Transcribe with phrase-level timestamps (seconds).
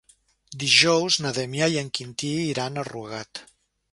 [0.63, 3.45] Dijous na Damià i en Quintí iran a Rugat.